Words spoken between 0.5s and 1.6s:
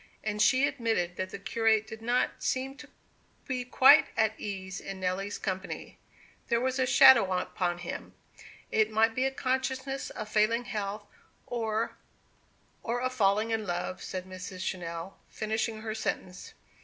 admitted that the